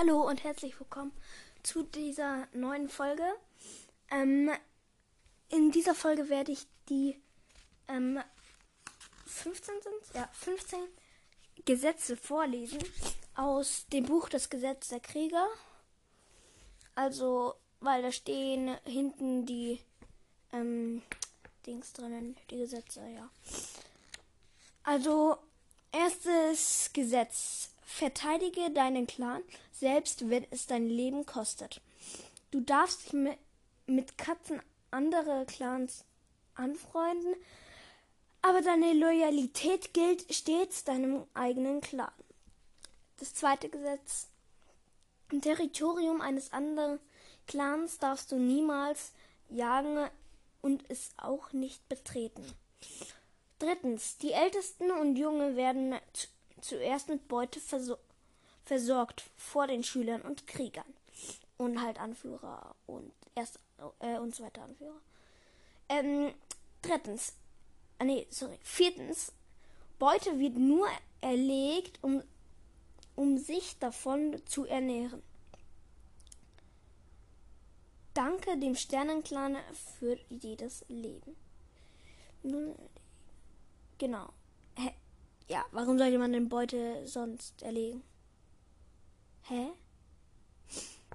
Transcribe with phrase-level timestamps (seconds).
[0.00, 1.12] Hallo und herzlich willkommen
[1.62, 3.22] zu dieser neuen Folge.
[4.10, 4.50] Ähm,
[5.50, 7.20] in dieser Folge werde ich die
[7.86, 8.18] ähm,
[9.26, 10.78] 15 sind ja 15
[11.66, 12.78] Gesetze vorlesen
[13.34, 15.46] aus dem Buch Das Gesetz der Krieger.
[16.94, 19.80] Also, weil da stehen hinten die
[20.54, 21.02] ähm,
[21.66, 23.28] Dings drinnen, die Gesetze, ja.
[24.82, 25.36] Also,
[25.92, 27.68] erstes Gesetz.
[27.92, 31.82] Verteidige deinen Clan, selbst wenn es dein Leben kostet.
[32.50, 33.12] Du darfst dich
[33.86, 36.04] mit, Katzen anderer Clans
[36.54, 37.34] anfreunden,
[38.40, 42.12] aber deine Loyalität gilt stets deinem eigenen Clan.
[43.18, 44.28] Das zweite Gesetz.
[45.30, 47.00] Im Territorium eines anderen
[47.46, 49.12] Clans darfst du niemals
[49.50, 50.08] jagen
[50.62, 52.44] und es auch nicht betreten.
[53.58, 54.16] Drittens.
[54.18, 55.96] Die Ältesten und Junge werden
[56.62, 57.98] zuerst mit Beute versor
[58.64, 60.94] versorgt vor den Schülern und Kriegern.
[61.56, 63.58] Und halt Anführer und erst
[63.98, 65.00] äh, und zweiter Anführer.
[65.88, 66.32] Ähm,
[66.82, 67.34] drittens.
[67.98, 68.58] Ah, nee, sorry.
[68.62, 69.32] Viertens.
[69.98, 70.86] Beute wird nur
[71.20, 72.22] erlegt, um,
[73.16, 75.22] um sich davon zu ernähren.
[78.14, 79.56] Danke dem Sternenclan
[79.98, 81.36] für jedes Leben.
[83.98, 84.32] Genau.
[85.50, 88.04] Ja, warum sollte man den Beute sonst erlegen?
[89.48, 89.72] Hä?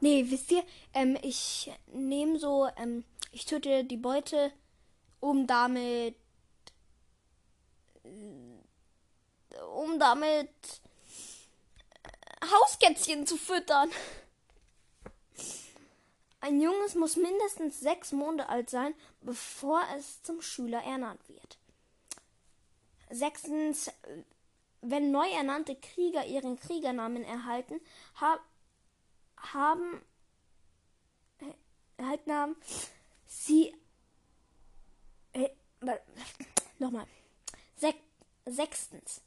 [0.00, 4.52] Nee, wisst ihr, ähm, ich nehme so, ähm, ich töte die Beute,
[5.20, 6.16] um damit,
[9.72, 10.50] um damit
[12.02, 13.88] äh, Hauskätzchen zu füttern.
[16.40, 21.56] Ein Junges muss mindestens sechs Monate alt sein, bevor es zum Schüler ernannt wird.
[23.14, 23.92] Sechstens,
[24.80, 27.80] wenn neu ernannte Krieger ihren Kriegernamen erhalten,
[28.16, 28.40] hab,
[29.36, 30.02] haben,
[31.96, 32.56] erhalten haben,
[33.26, 33.72] sie,
[35.32, 35.48] äh,
[36.80, 37.06] nochmal,
[37.76, 37.94] Sech,
[38.46, 39.20] sechstens,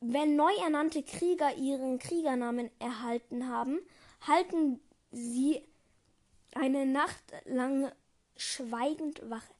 [0.00, 3.78] wenn neu ernannte Krieger ihren Kriegernamen erhalten haben,
[4.26, 4.80] halten
[5.12, 5.64] sie
[6.54, 7.92] eine Nacht lang
[8.36, 9.54] schweigend Wache.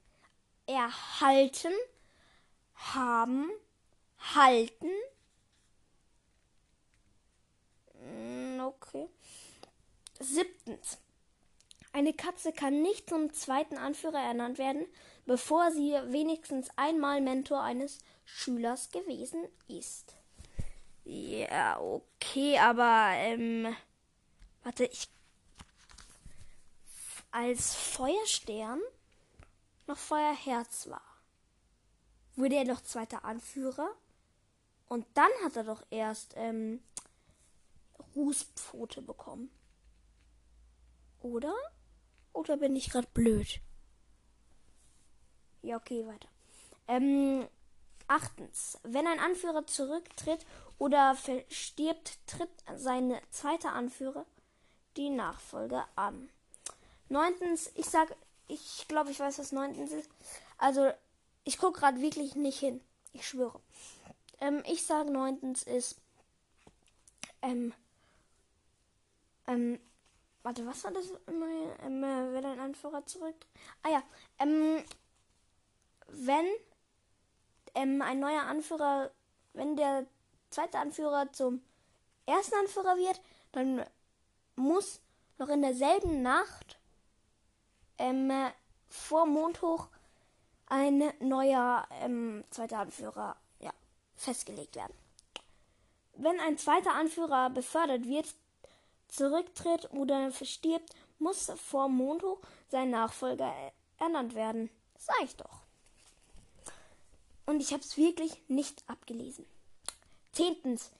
[0.66, 1.72] Erhalten,
[2.94, 3.50] haben,
[4.34, 4.90] halten.
[7.98, 9.08] Hm, okay.
[10.18, 10.98] Siebtens.
[11.92, 14.86] Eine Katze kann nicht zum zweiten Anführer ernannt werden,
[15.26, 20.16] bevor sie wenigstens einmal Mentor eines Schülers gewesen ist.
[21.04, 23.76] Ja, okay, aber ähm,
[24.62, 25.08] warte, ich
[27.30, 28.80] als Feuerstern
[29.86, 31.02] noch Feuerherz war,
[32.36, 33.88] wurde er doch zweiter Anführer.
[34.88, 36.82] Und dann hat er doch erst ähm,
[38.14, 39.50] Rußpfote bekommen.
[41.20, 41.54] Oder?
[42.32, 43.60] Oder bin ich gerade blöd?
[45.62, 46.28] Ja, okay, weiter.
[46.88, 47.46] Ähm,
[48.08, 48.78] achtens.
[48.82, 50.44] Wenn ein Anführer zurücktritt
[50.78, 54.26] oder verstirbt, tritt sein zweiter Anführer
[54.96, 56.28] die Nachfolge an.
[57.08, 58.14] Neuntens, ich sag,
[58.48, 60.10] ich glaube, ich weiß, was neuntens ist.
[60.58, 60.90] Also,
[61.44, 62.80] ich gucke gerade wirklich nicht hin.
[63.12, 63.60] Ich schwöre.
[64.40, 65.96] Ähm, ich sage neuntens ist,
[67.42, 67.74] ähm,
[69.46, 69.78] ähm,
[70.42, 71.06] warte, was war das?
[71.28, 73.36] Ähm, äh, wenn ein Anführer zurück.
[73.82, 74.02] Ah ja,
[74.38, 74.82] ähm,
[76.08, 76.46] wenn
[77.74, 79.10] ähm, ein neuer Anführer,
[79.52, 80.06] wenn der
[80.50, 81.62] zweite Anführer zum
[82.26, 83.20] ersten Anführer wird,
[83.52, 83.84] dann
[84.56, 85.00] muss
[85.38, 86.78] noch in derselben Nacht
[87.98, 88.32] ähm,
[88.88, 89.88] vor Mondhoch
[90.72, 93.72] ein neuer ähm, zweiter Anführer ja,
[94.16, 94.94] festgelegt werden.
[96.14, 98.34] Wenn ein zweiter Anführer befördert wird,
[99.08, 102.40] zurücktritt oder verstirbt, muss vor Mondhoch
[102.70, 103.52] sein Nachfolger
[103.98, 104.70] ernannt werden.
[104.96, 105.60] Sag ich doch.
[107.44, 109.44] Und ich habe es wirklich nicht abgelesen.
[110.32, 110.90] Zehntens.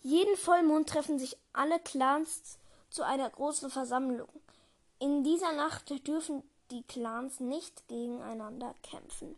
[0.00, 2.58] Jeden Vollmond treffen sich alle Clans
[2.90, 4.28] zu einer großen Versammlung.
[4.98, 6.42] In dieser Nacht dürfen
[6.74, 9.36] die Clans nicht gegeneinander kämpfen.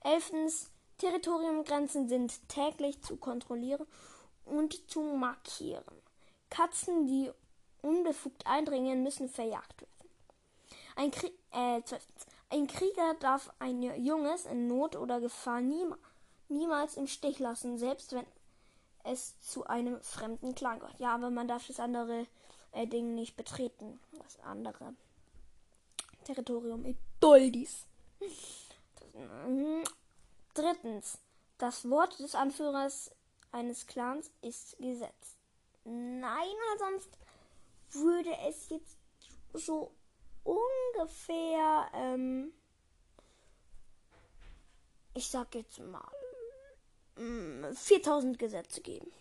[0.00, 3.86] Elftens, Territoriumgrenzen sind täglich zu kontrollieren
[4.44, 5.82] und zu markieren.
[6.50, 7.30] Katzen, die
[7.82, 9.90] unbefugt eindringen, müssen verjagt werden.
[10.96, 11.80] Ein, Krie äh,
[12.50, 15.96] ein Krieger darf ein Junges in Not oder Gefahr niema
[16.48, 18.26] niemals im Stich lassen, selbst wenn
[19.02, 21.00] es zu einem fremden Clan gehört.
[21.00, 22.26] Ja, aber man darf das andere
[22.72, 23.98] äh, Ding nicht betreten.
[24.22, 24.94] Das andere
[26.24, 27.86] Territorium Idoldis.
[30.54, 31.18] Drittens.
[31.58, 33.10] Das Wort des Anführers
[33.52, 35.36] eines Clans ist Gesetz.
[35.84, 37.10] Nein, sonst
[37.90, 38.96] würde es jetzt
[39.52, 39.92] so
[40.42, 42.52] ungefähr, ähm,
[45.14, 46.10] ich sag jetzt mal,
[47.16, 49.12] 4000 mm, Gesetze geben.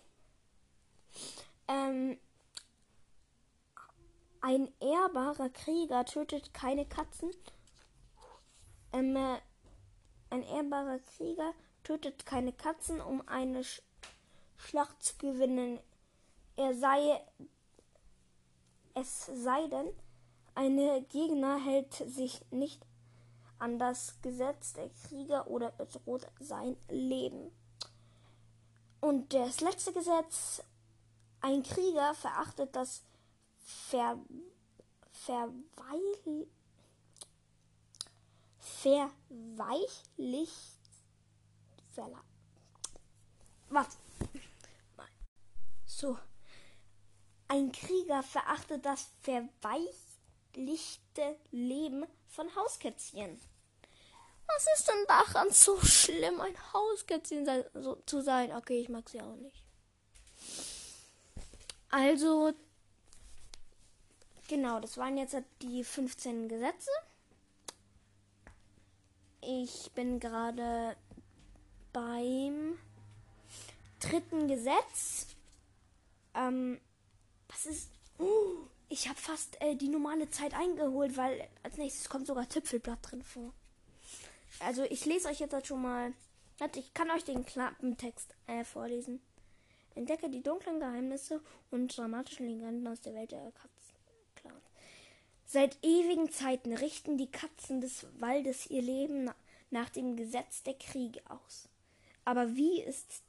[1.67, 2.17] Ähm,
[4.44, 7.31] ein ehrbarer Krieger tötet keine Katzen.
[8.92, 9.40] Ähm, äh,
[10.30, 11.54] ein ehrbarer Krieger
[11.86, 13.81] tötet keine Katzen, um eine Sch
[14.57, 15.80] Schlacht zu gewinnen.
[16.56, 17.22] Er sei
[18.94, 19.90] es sei denn,
[20.56, 20.78] ein
[21.10, 22.86] Gegner hält sich nicht
[23.60, 27.51] an das Gesetz der Krieger oder bedroht sein Leben.
[29.01, 30.63] Und das letzte Gesetz,
[31.42, 33.04] ein Krieger verachtet das
[33.63, 34.19] Ver
[35.12, 36.48] Verweil
[38.60, 40.80] Verweichlicht
[41.94, 42.24] Verla
[43.69, 43.98] Was?
[45.86, 46.18] So.
[47.48, 53.39] Ein Krieger verachtet das verweichlichte Leben von Hauskätzchen.
[54.48, 58.51] Was ist denn daran so schlimm, ein Hauskätzchen sein, so, zu sein?
[58.54, 59.63] Okay, ich mag sie auch nicht.
[61.89, 62.54] Also,
[64.53, 66.91] genau, das waren jetzt die 15 Gesetze.
[69.41, 70.95] Ich bin gerade
[71.91, 72.77] beim
[74.00, 75.35] dritten Gesetz.
[76.35, 76.79] Ähm,
[77.47, 77.89] was ist.
[78.19, 83.00] Uh, ich habe fast äh, die normale Zeit eingeholt, weil als nächstes kommt sogar Zipfelblatt
[83.01, 83.51] drin vor.
[84.59, 86.13] Also ich lese euch jetzt halt schon mal.
[86.75, 89.19] Ich kann euch den Klappentext äh, vorlesen.
[89.95, 91.41] Entdecke die dunklen Geheimnisse
[91.71, 93.51] und dramatischen Legenden aus der Welt der.
[95.53, 99.29] Seit ewigen Zeiten richten die Katzen des Waldes ihr Leben
[99.69, 101.69] nach dem Gesetz der Kriege aus.
[102.25, 103.21] Aber wie ist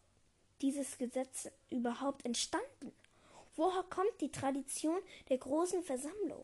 [0.62, 2.92] dieses Gesetz überhaupt entstanden?
[3.56, 4.96] Woher kommt die Tradition
[5.28, 6.42] der großen Versammlung?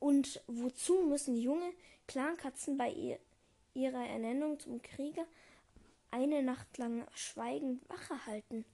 [0.00, 1.72] Und wozu müssen junge
[2.08, 3.20] Clankatzen bei ihr,
[3.74, 5.24] ihrer Ernennung zum Krieger
[6.10, 8.64] eine Nacht lang schweigend Wache halten?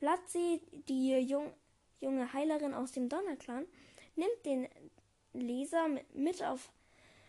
[0.00, 1.52] Blattsee, die jung,
[2.00, 3.64] junge Heilerin aus dem Donnerclan,
[4.16, 4.66] nimmt den
[5.40, 6.70] Leser mit auf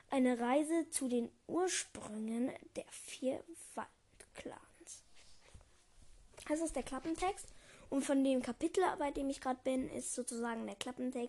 [0.10, 3.44] eine Reise zu den Ursprüngen der vier
[3.76, 5.04] Waldclans.
[6.48, 7.48] Das ist der Klappentext
[7.90, 11.26] und von dem Kapitel, bei dem ich gerade bin, ist sozusagen der Klappentext